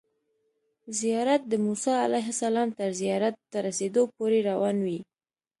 زیارت 0.99 1.41
د 1.47 1.53
موسی 1.65 1.93
علیه 2.05 2.27
السلام 2.33 2.69
تر 2.77 2.89
زیارت 3.01 3.35
ته 3.51 3.57
رسیدو 3.67 4.03
پورې 4.15 4.39
روان 4.49 4.77
وي. 4.85 4.99